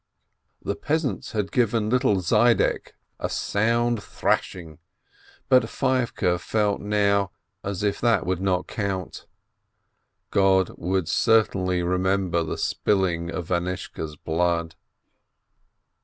The 0.63 0.75
peasants 0.75 1.33
had 1.33 1.51
given 1.51 1.89
the 1.89 1.93
little 1.95 2.21
Zhydek 2.21 2.93
a 3.19 3.29
sound 3.29 4.01
thrashing, 4.01 4.79
but 5.47 5.61
Feivke 5.65 6.39
felt 6.39 6.81
550 6.81 6.83
BEEKOWITZ 6.83 6.87
now 6.89 7.31
as 7.63 7.83
if 7.83 8.01
that 8.01 8.25
would 8.25 8.41
not 8.41 8.65
count: 8.65 9.27
God 10.31 10.71
would 10.77 11.07
certainly 11.07 11.83
remember 11.83 12.41
the 12.43 12.57
spilling 12.57 13.29
of 13.29 13.49
Anishka's 13.51 14.15
blood. 14.15 14.73